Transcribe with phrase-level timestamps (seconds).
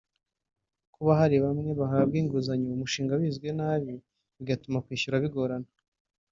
[0.93, 3.93] kuba hari bamwe bahabwa inguzanyo umushinga wizwe nabi
[4.37, 5.69] bigatuma kwishyura bigorana